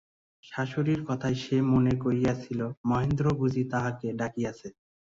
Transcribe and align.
শাশুড়ির 0.43 1.01
কথায় 1.05 1.37
সে 1.43 1.57
মনে 1.71 1.93
করিয়াছিল, 2.03 2.59
মহেন্দ্র 2.89 3.25
বুঝি 3.39 3.63
তাহাকে 3.71 4.07
ডাকিয়াছে। 4.19 4.67